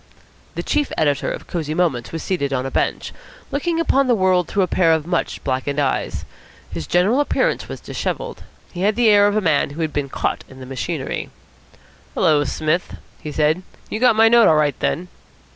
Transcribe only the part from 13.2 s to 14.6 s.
he said. "You got my note all